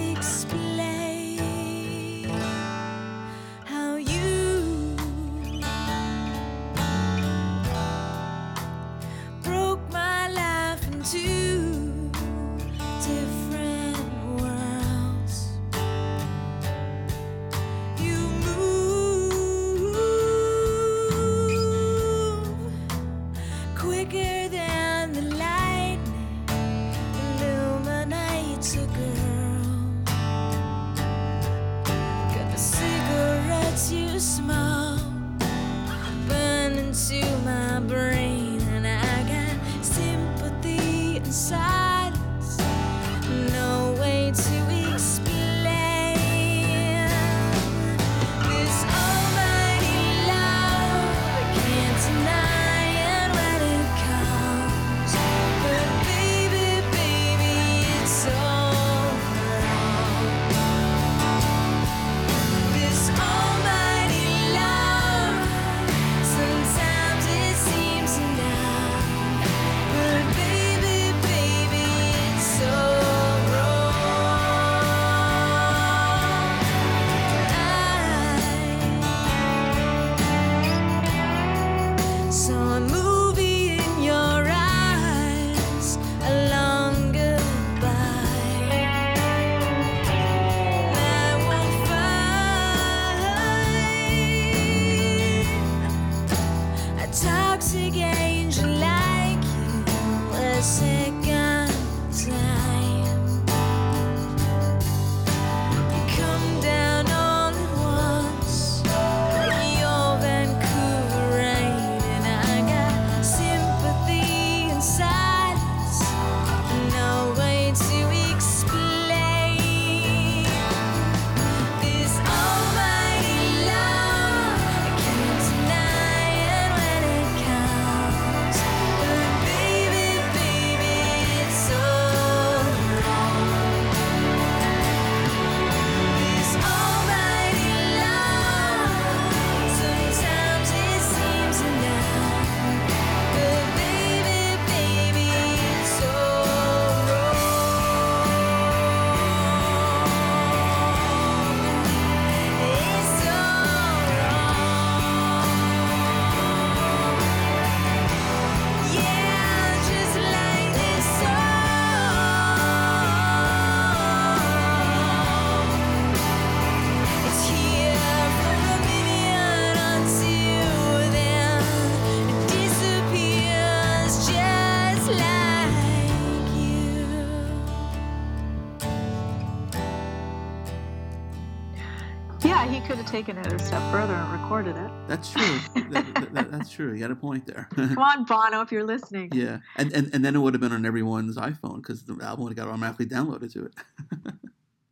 [183.57, 184.91] could have taken it a step further and recorded it.
[185.09, 185.43] That's true.
[185.91, 186.93] that, that- that- that's true.
[186.93, 187.69] You got a point there.
[187.75, 189.31] Come on, Bono, if you're listening.
[189.33, 192.45] yeah, and, and and then it would have been on everyone's iPhone because the album
[192.45, 193.75] would have got automatically downloaded to it.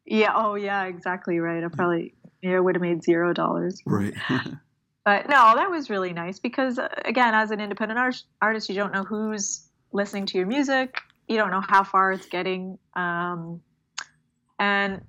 [0.06, 0.32] Yeah.
[0.34, 0.84] Oh, yeah.
[0.84, 1.64] Exactly right.
[1.64, 3.80] I probably yeah would have made zero dollars.
[3.86, 4.12] right.
[5.06, 8.74] But no, that was really nice because uh, again, as an independent art- artist, you
[8.74, 10.98] don't know who's listening to your music.
[11.28, 13.60] You don't know how far it's getting, um,
[14.58, 15.02] and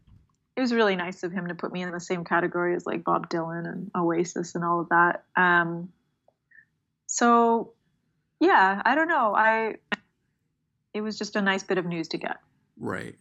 [0.55, 3.03] it was really nice of him to put me in the same category as like
[3.03, 5.25] Bob Dylan and Oasis and all of that.
[5.35, 5.89] Um,
[7.07, 7.73] so,
[8.39, 9.35] yeah, I don't know.
[9.35, 9.75] I
[10.93, 12.37] it was just a nice bit of news to get.
[12.77, 13.15] Right.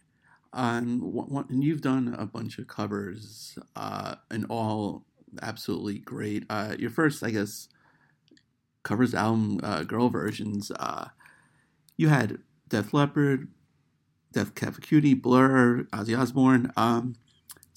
[0.53, 5.03] Um, one, one, and you've done a bunch of covers, uh, and all
[5.41, 6.45] absolutely great.
[6.49, 7.67] Uh, your first, I guess,
[8.83, 10.71] covers album, uh, girl versions.
[10.79, 11.09] Uh,
[11.97, 12.37] you had
[12.69, 13.49] Def Leppard,
[14.31, 16.71] Death Cab Cutie, Blur, Ozzy Osbourne.
[16.77, 17.15] Um,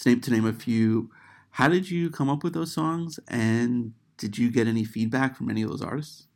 [0.01, 1.11] to name to name a few.
[1.51, 5.51] How did you come up with those songs, and did you get any feedback from
[5.51, 6.27] any of those artists?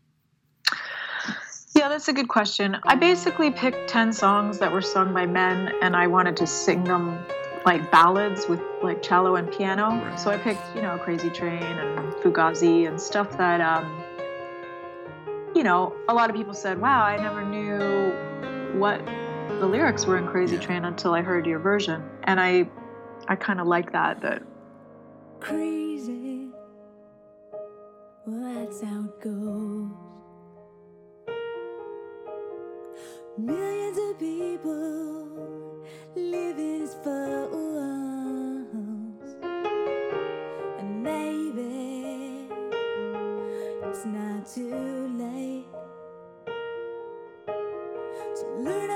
[1.75, 2.77] Yeah, that's a good question.
[2.85, 6.85] I basically picked 10 songs that were sung by men and I wanted to sing
[6.85, 7.19] them
[7.65, 9.89] like ballads with like cello and piano.
[9.89, 10.21] Right.
[10.21, 14.05] So I picked, you know, Crazy Train and Fugazi and stuff that um
[15.55, 19.05] you know, a lot of people said, "Wow, I never knew what
[19.61, 20.63] the lyrics were in Crazy Yeah.
[20.63, 22.69] Train until I heard your version." And I
[23.33, 24.43] I kind of like that that
[25.41, 26.51] crazy.
[28.27, 29.89] Well, that's how it goes.
[33.39, 37.57] Millions of people living as foes,
[40.79, 42.49] and maybe
[43.89, 45.65] it's not too late
[48.37, 48.91] to learn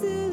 [0.00, 0.29] to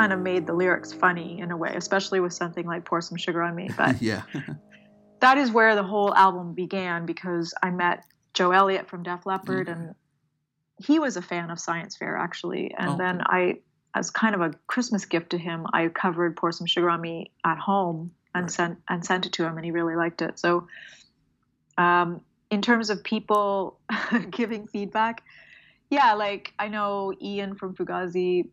[0.00, 3.18] kind of made the lyrics funny in a way, especially with something like "Pour Some
[3.18, 4.22] Sugar on Me." But yeah.
[5.20, 9.68] that is where the whole album began because I met Joe Elliott from Def Leppard,
[9.68, 9.78] Okay.
[9.78, 9.94] and
[10.78, 12.74] he was a fan of Science Fair actually.
[12.78, 13.20] And Oh, then.
[13.24, 13.58] I,
[13.92, 17.32] as kind of a Christmas gift to him, I covered "Pour Some Sugar on Me"
[17.44, 18.50] at home and Right.
[18.50, 20.38] sent and sent it to him, and he really liked it.
[20.38, 20.68] So,
[21.76, 22.20] um,
[22.50, 23.80] in terms of people
[24.30, 25.22] giving feedback,
[25.90, 28.48] yeah, like I know Ian from Fugazi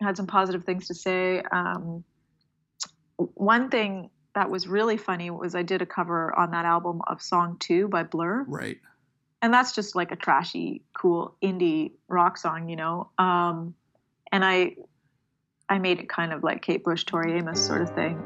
[0.00, 1.42] had some positive things to say.
[1.52, 2.04] Um,
[3.16, 7.20] one thing that was really funny was I did a cover on that album of
[7.20, 8.78] Song Two by Blur, Right.
[9.42, 13.10] and that's just like a trashy, cool indie rock song, you know.
[13.18, 13.74] Um,
[14.32, 14.76] and I,
[15.68, 18.22] I made it kind of like Kate Bush, Tori Amos sort of thing.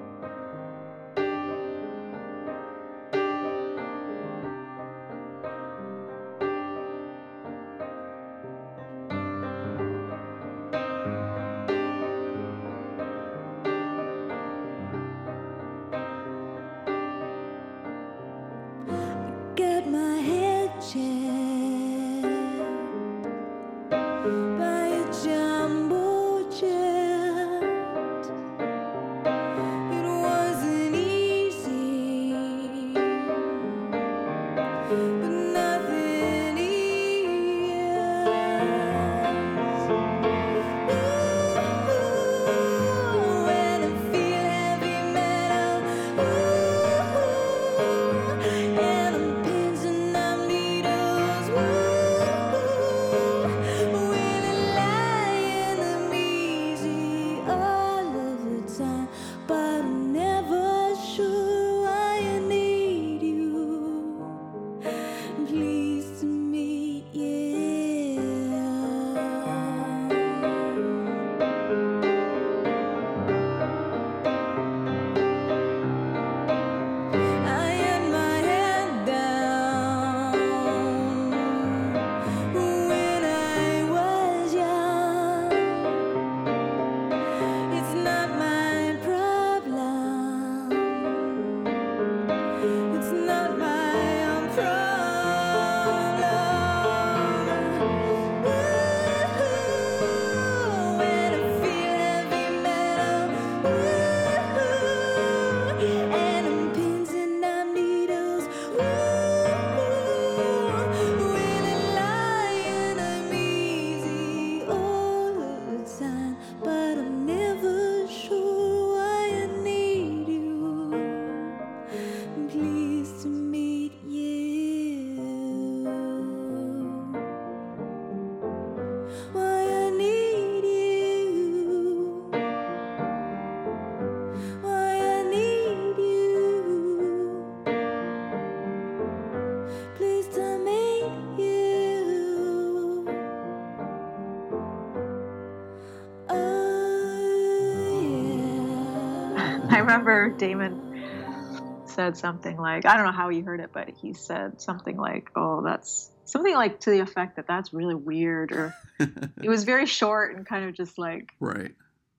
[150.39, 154.97] Damon said something like, I don't know how he heard it, but he said something
[154.97, 159.65] like, "Oh, that's something like to the effect that that's really weird," or it was
[159.65, 161.73] very short and kind of just like right.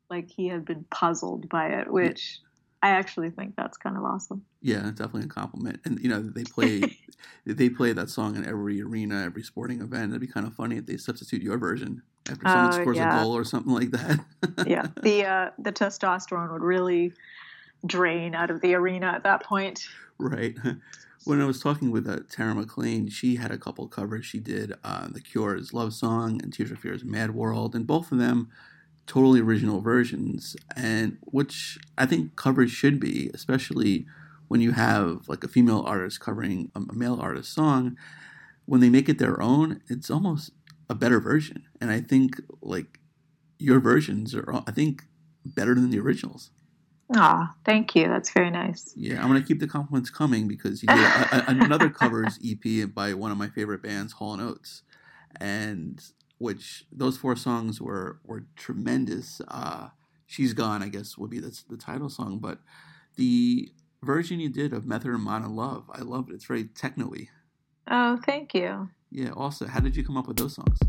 [0.10, 2.40] like he had been puzzled by it, which
[2.82, 4.46] I actually think that's kind of awesome.
[4.62, 5.82] Yeah, definitely a compliment.
[5.86, 6.98] And you know, they play
[7.46, 10.12] they play that song in every arena, every sporting event.
[10.12, 13.20] It'd be kind of funny if they substitute your version after someone Oh, scores yeah.
[13.20, 14.24] a goal or something like that.
[14.68, 17.12] yeah, the uh, the testosterone would really
[17.86, 19.88] drain out of the arena at that point.
[20.18, 20.58] right.
[21.26, 24.28] When I was talking with uh, Tara McLean, she had a couple covers.
[24.28, 28.12] She did uh, The Cure's Love Song and Tears for Fears Mad World, and both
[28.12, 28.48] of them
[29.08, 34.06] totally original versions, and which I think covers should be, especially
[34.50, 37.98] when you have like a female artist covering a male artist song.
[38.66, 40.52] When they make it their own, it's almost
[40.90, 43.00] a better version, and I think like
[43.58, 45.06] your versions are, I think,
[45.44, 46.52] better than the originals.
[47.14, 48.08] Aw, thank you.
[48.08, 48.92] That's very nice.
[48.96, 52.92] Yeah, I'm gonna keep the compliments coming because you did a, a, another covers EP
[52.94, 54.82] by one of my favorite bands, Hall and Oates,
[55.40, 56.02] and
[56.40, 59.42] which those four songs were were tremendous.
[59.48, 59.90] Uh,
[60.26, 62.60] She's Gone, I guess, would be the, the title song, but
[63.16, 66.34] the version you did of Method and Love, I love it.
[66.34, 67.30] It's very techno-y.
[67.88, 68.90] Oh, thank you.
[69.12, 69.30] Yeah.
[69.30, 70.80] Also, how did you come up with those songs?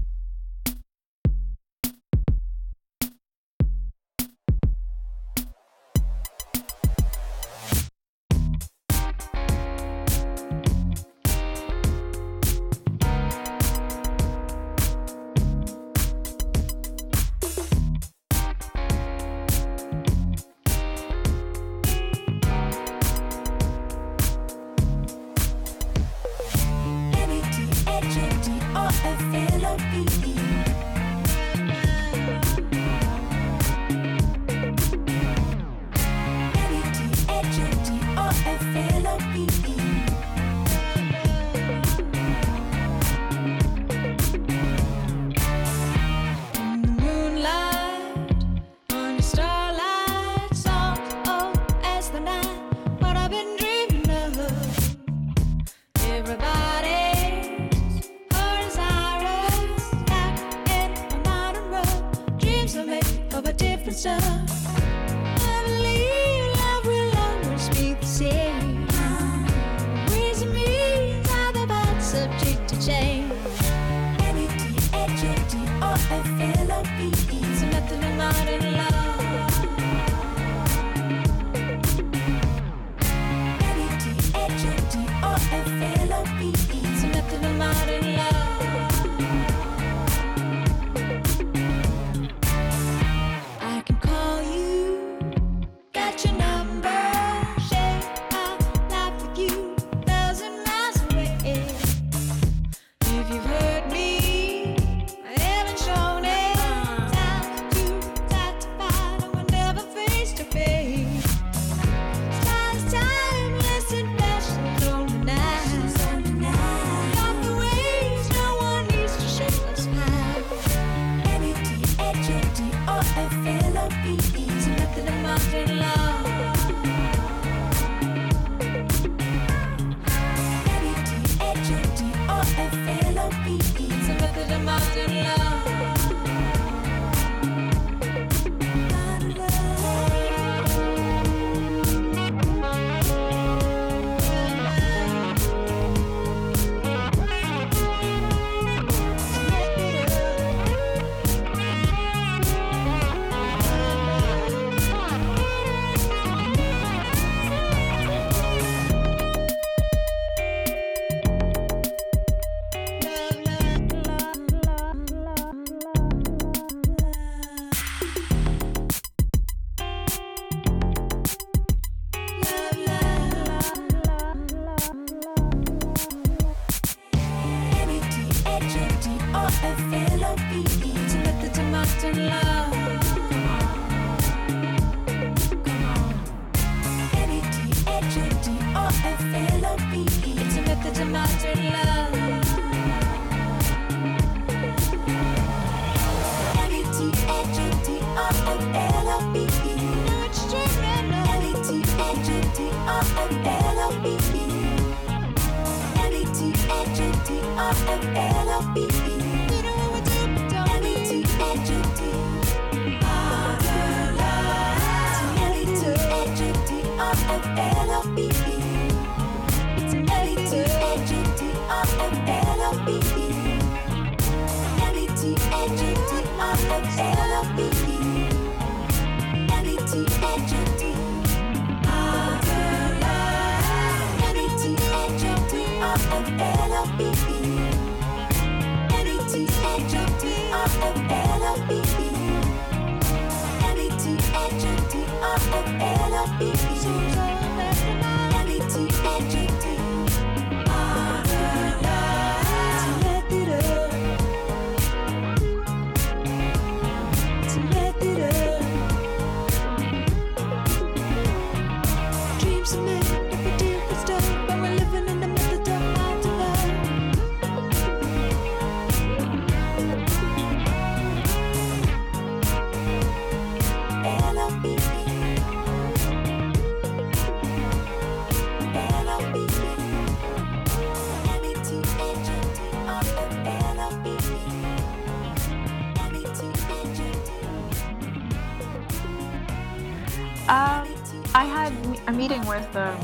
[292.17, 292.99] I'm meeting with um,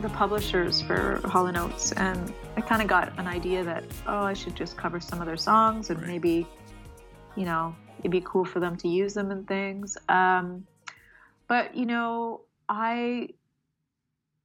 [0.00, 4.22] the publishers for Hall and Oates, and I kind of got an idea that oh,
[4.22, 6.08] I should just cover some of their songs, and Right.
[6.08, 6.46] maybe,
[7.36, 9.98] you know, it'd be cool for them to use them and things.
[10.08, 10.66] Um,
[11.48, 13.28] but you know, I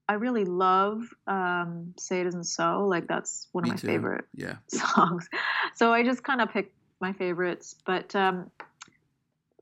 [0.09, 3.87] I really love um, "Say It Isn't So." Like that's one of my too.
[3.87, 4.57] favorite Yeah.
[4.67, 5.29] songs.
[5.75, 7.75] So I just kind of picked my favorites.
[7.85, 8.51] But um,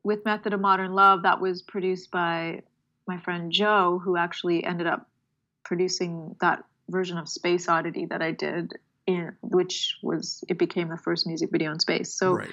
[0.01, 2.63] with Method of Modern Love, that was produced by
[3.09, 5.09] my friend Joe, who actually ended up
[5.65, 8.73] producing that version of Space Oddity that I did,
[9.05, 12.13] in which was it became the first music video in space.
[12.13, 12.51] So right.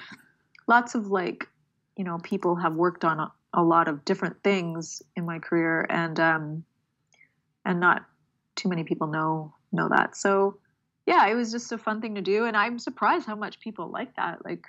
[0.67, 1.47] lots of like,
[1.95, 5.85] you know, people have worked on a, a lot of different things in my career,
[5.89, 6.65] and um,
[7.63, 8.05] and not
[8.55, 10.17] too many people know know that.
[10.17, 10.57] So
[11.05, 13.89] yeah, it was just a fun thing to do, and I'm surprised how much people
[13.89, 14.43] like that.
[14.43, 14.65] Like,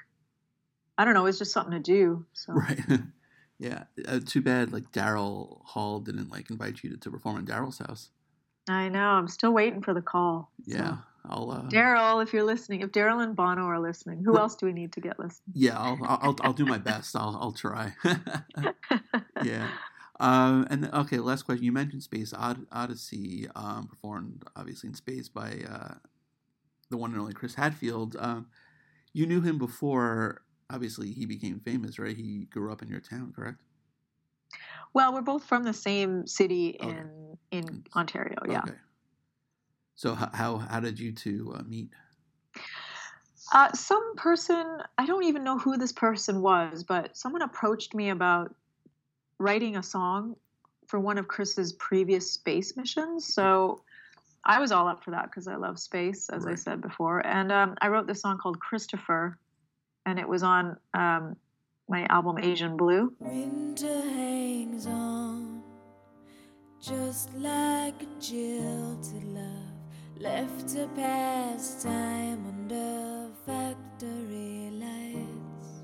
[0.99, 2.27] I don't know, it's just something to do.
[2.35, 2.79] So Right.
[3.59, 3.85] yeah.
[4.07, 7.79] Uh, too bad like Daryl Hall didn't like invite you to, to perform in Daryl's
[7.79, 8.11] house.
[8.69, 10.51] I know I'm still waiting for the call.
[10.69, 10.97] So, Yeah.
[11.31, 14.65] I'll uh Daryl, if you're listening, if Daryl and Bono are listening, who else do
[14.67, 15.53] we need to get listening?
[15.55, 17.15] yeah, I'll I'll I'll, I'll do my best.
[17.17, 17.93] I'll I'll try.
[19.45, 19.69] yeah.
[20.21, 21.65] Um, and then- okay, last question.
[21.65, 25.95] You mentioned Space Od- Odyssey, um, performed obviously in space by uh,
[26.91, 28.17] the one and only Chris Hadfield.
[28.19, 28.47] Um,
[29.13, 30.43] you knew him before.
[30.71, 32.17] Obviously, he became famous, right?
[32.17, 33.63] He grew up in your town, correct?
[34.93, 36.91] Well, we're both from the same city Okay.
[36.91, 38.37] in in Ontario.
[38.49, 38.63] Yeah.
[38.65, 38.75] Okay.
[39.95, 41.91] So how how, did you two uh, meet?
[43.53, 48.11] Uh, some person, I don't even know who this person was, but someone approached me
[48.11, 48.55] about
[49.39, 50.37] writing a song
[50.87, 53.33] for one of Chris's previous space missions.
[53.33, 53.83] So
[54.45, 57.27] I was all up for that because I love space, as I said before.
[57.27, 59.39] And um, I wrote this song called Christopher,
[60.09, 61.37] and it was on um,
[61.89, 63.11] my album Asianblue.
[63.19, 65.63] Winter hangs on,
[66.81, 69.77] just like a jilted love,
[70.19, 75.83] left to pass time under factory lights,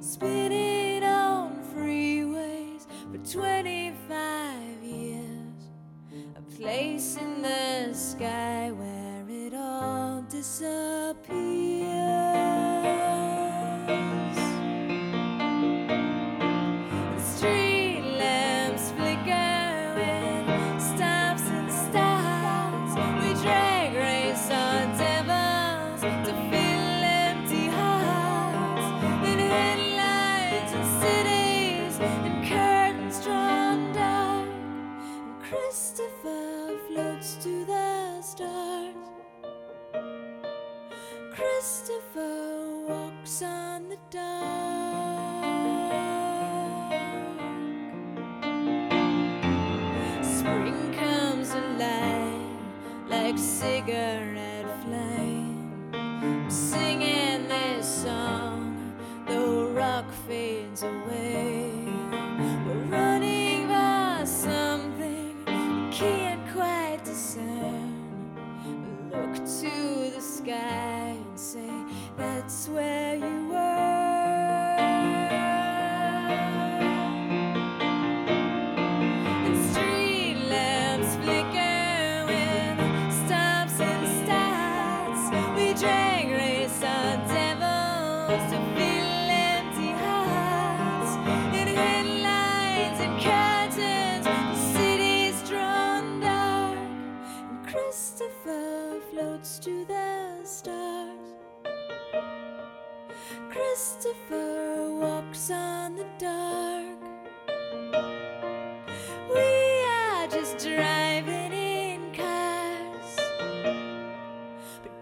[0.00, 5.62] spinning on freeways for 25 years,
[6.36, 10.97] a place in the sky where it all disappears.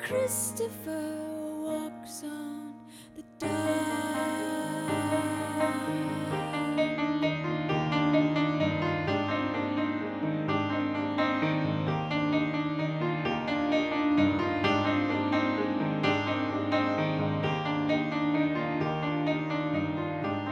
[0.07, 1.17] Christopher
[1.65, 2.75] walks on
[3.17, 3.57] the dark.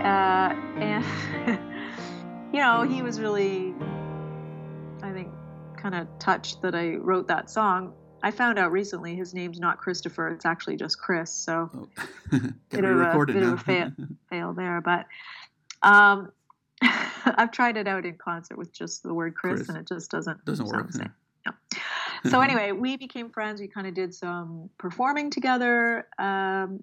[0.03, 1.05] uh, and
[2.53, 3.73] you know he was really
[5.01, 5.29] i think
[5.77, 7.95] kind of touched that i wrote that song
[8.25, 11.89] i found out recently his name's not christopher it's actually just chris so Oh.
[12.71, 13.93] Bit of a- bit of a fail.
[14.31, 15.07] fail there but
[15.83, 16.33] um
[16.83, 19.69] i've tried it out in concert with just the word chris, Chris.
[19.69, 20.91] and it just doesn't Doesn't work.
[21.47, 21.53] yeah.
[22.31, 26.83] so anyway we became friends we kind of did some performing together um,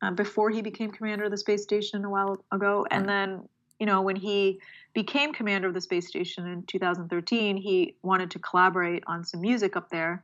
[0.00, 3.12] uh, before he became commander of the space station a while ago and Right.
[3.28, 3.48] then
[3.80, 4.60] you know, when he
[4.94, 9.74] became commander of the space station in 2013, he wanted to collaborate on some music
[9.74, 10.22] up there.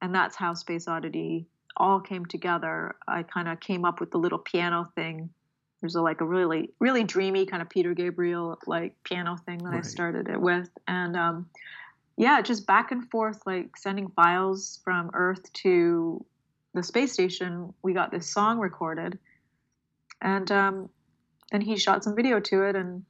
[0.00, 1.46] And that's how Space Oddity
[1.76, 2.96] all came together.
[3.06, 5.30] I kind of came up with the little piano thing.
[5.80, 9.74] There's a, like a really, really dreamy kind of Peter Gabriel like piano thing that
[9.74, 10.68] I started it with.
[10.88, 11.46] And um,
[12.16, 16.24] yeah, just back and forth, like sending files from Earth to
[16.74, 17.72] the space station.
[17.82, 19.18] We got this song recorded.
[20.20, 20.88] And um,
[21.50, 23.04] then he shot some video to it and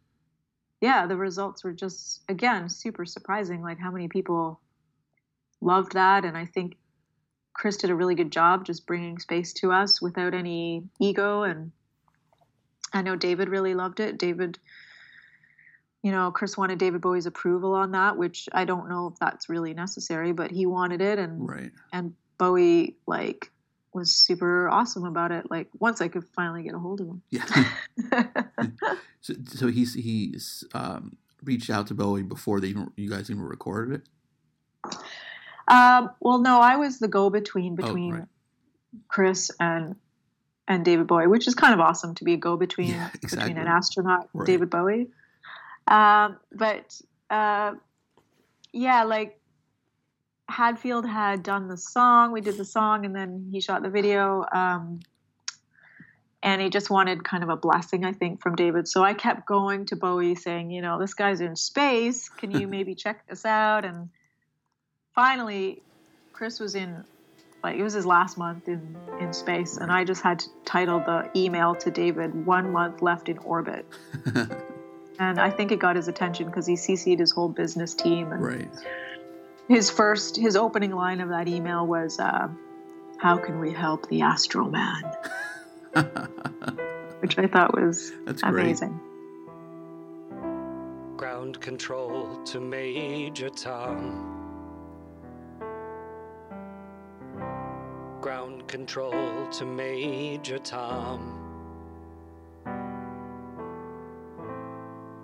[0.80, 4.60] yeah the results were just again super surprising like how many people
[5.60, 6.76] loved that and i think
[7.52, 11.72] chris did a really good job just bringing space to us without any ego and
[12.92, 14.58] i know david really loved it david
[16.02, 19.48] you know chris wanted david bowie's approval on that which i don't know if that's
[19.48, 21.72] really necessary but he wanted it and Right.
[21.92, 23.50] and bowie like
[23.92, 27.22] was super awesome about it like once i could finally get a hold of him
[27.30, 27.44] Yeah.
[29.20, 33.42] so, so he's he's um, reached out to Bowie before they even, you guys even
[33.42, 34.00] recorded
[34.86, 34.96] it.
[35.68, 38.24] Um, well, no, I was the go-between Oh, between right.
[39.08, 39.96] Chris and
[40.66, 43.66] and David Bowie, which is kind of awesome to be a go-between Yeah, between an
[43.66, 44.46] astronaut, Right.
[44.46, 45.08] David Bowie.
[45.86, 47.00] Um, but
[47.30, 47.72] uh,
[48.72, 49.40] yeah, like
[50.48, 52.32] Hadfield had done the song.
[52.32, 54.44] We did the song, and then he shot the video.
[54.52, 55.00] Um,
[56.42, 58.86] and he just wanted kind of a blessing, I think, from David.
[58.86, 62.28] So I kept going to Bowie saying, you know, this guy's in space.
[62.28, 63.84] Can you maybe check this out?
[63.84, 64.10] And
[65.18, 65.82] finally,
[66.32, 67.02] Chris was in,
[67.64, 69.76] like, it was his last month in, in space.
[69.76, 73.84] And I just had to title the email to David, One Month Left in Orbit.
[75.20, 78.30] And I think it got his attention because he CC'd his whole business team.
[78.30, 78.68] And right.
[79.66, 82.46] his first, his opening line of that email was, uh,
[83.16, 85.02] How can we help the Astro Man?
[87.18, 88.62] Which I thought was That's great.
[88.62, 89.00] amazing.
[91.16, 94.37] Ground control to Major Tom.
[98.68, 101.34] Control to Major Tom.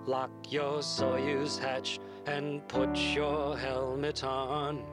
[0.07, 4.83] Lock your Soyuz hatch and put your helmet on.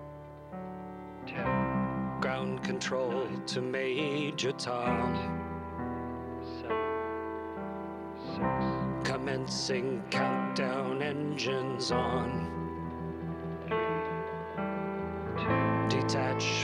[2.21, 5.41] Ground control to Major Tom.
[9.03, 12.62] Commencing countdown engines on.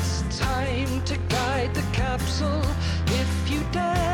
[0.00, 2.62] It's time to guide the capsule
[3.06, 4.09] if you dare.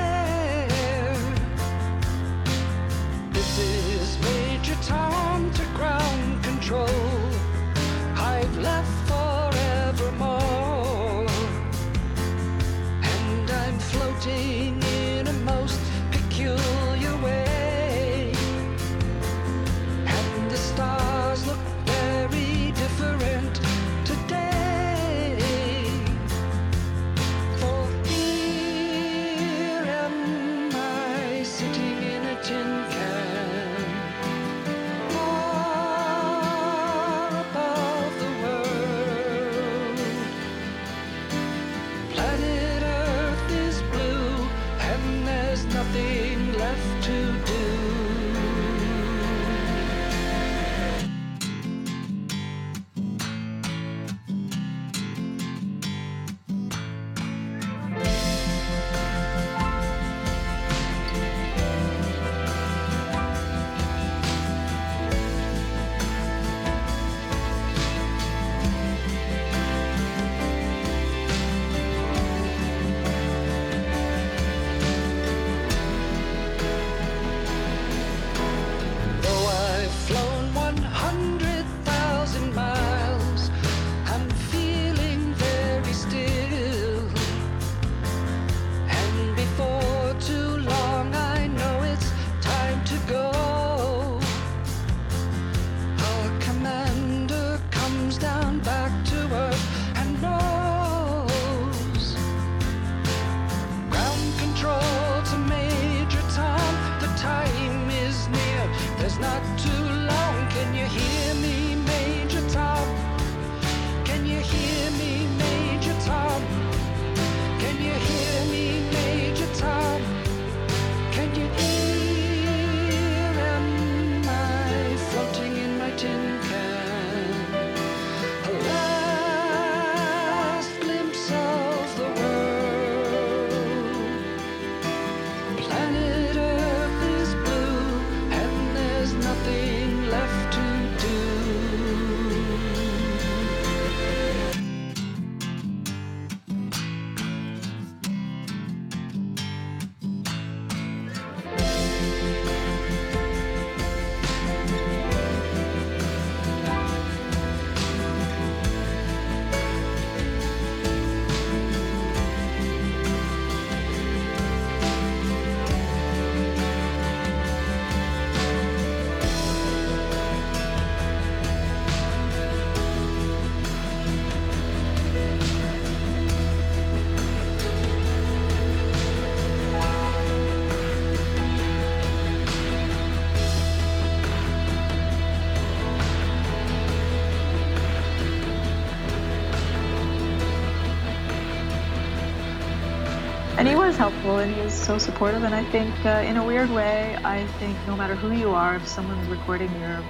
[193.97, 195.43] Helpful and he was so supportive.
[195.43, 198.77] And I think, uh, in a weird way, I think no matter who you are,
[198.77, 200.05] if someone's recording your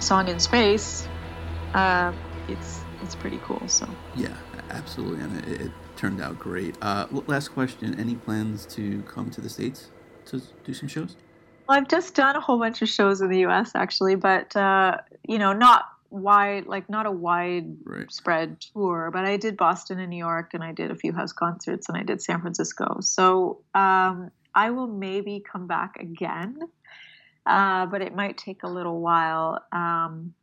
[0.00, 1.06] song in space,
[1.74, 2.12] uh,
[2.48, 3.62] it's it's pretty cool.
[3.68, 3.86] So
[4.16, 4.36] Yeah,
[4.70, 6.78] absolutely, and it, it turned out great.
[6.80, 9.90] Uh, last question: Any plans to come to the states
[10.26, 11.16] to do some shows?
[11.68, 13.72] well, I've just done a whole bunch of shows in the U.S.
[13.74, 14.98] actually, but uh,
[15.28, 15.84] you know, not
[16.14, 18.10] wide, like not a wide Right.
[18.10, 19.10] spread tour.
[19.12, 21.98] But I did Boston and New York, and I did a few house concerts, and
[21.98, 22.98] I did San Francisco.
[23.00, 26.58] So um, I will maybe come back again,
[27.46, 29.64] uh, but it might take a little while.
[29.72, 30.34] Um,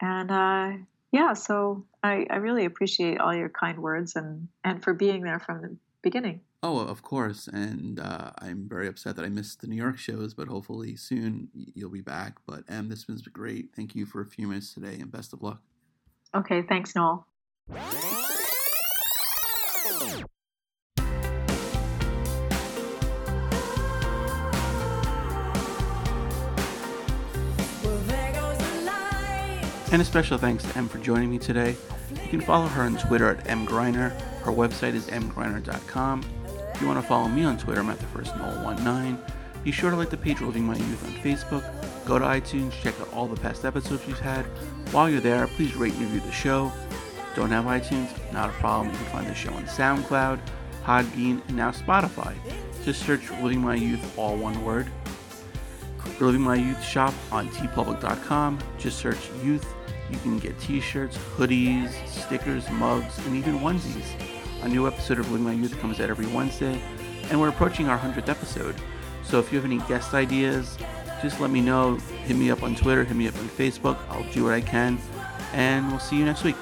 [0.00, 0.72] and uh,
[1.12, 5.38] yeah, so I, I really appreciate all your kind words and and for being there
[5.38, 6.42] from the beginning.
[6.62, 10.32] Oh, of course, and uh, I'm very upset that I missed the New York shows,
[10.32, 12.36] but hopefully soon you'll be back.
[12.46, 13.70] But Emm, this has been great.
[13.74, 15.60] Thank you for a few minutes today, and best of luck.
[16.34, 17.26] Okay, thanks, Noel.
[17.68, 17.82] Well,
[28.06, 29.64] there goes the light.
[29.92, 31.76] And a special thanks to Emm for joining me today.
[32.10, 34.10] You can follow her on Twitter at emmgryner.
[34.42, 36.24] Her website is emmgryner.com.
[36.74, 39.18] If you want to follow me on Twitter, I'm at the first Noel19.
[39.62, 41.64] Be sure to like the page Living My Youth on Facebook.
[42.04, 44.44] Go to iTunes, check out all the past episodes we've had.
[44.90, 46.70] While you're there, please rate and review the show.
[47.34, 48.10] Don't have iTunes?
[48.32, 48.92] Not a problem.
[48.92, 50.38] You can find the show on SoundCloud,
[50.84, 52.34] Podbean, and now Spotify.
[52.84, 54.88] Just search Living My Youth, all one word.
[56.20, 58.58] Living My Youth shop on teepublic.com.
[58.78, 59.66] Just search youth.
[60.10, 64.06] You can get t shirts, hoodies, stickers, mugs, and even onesies.
[64.62, 66.80] A new episode of Living My Youth comes out every Wednesday,
[67.30, 68.76] and we're approaching our 100th episode.
[69.24, 70.76] So if you have any guest ideas,
[71.22, 71.96] just let me know.
[72.24, 73.98] Hit me up on Twitter, hit me up on Facebook.
[74.08, 74.98] I'll do what I can,
[75.52, 76.56] and we'll see you next week.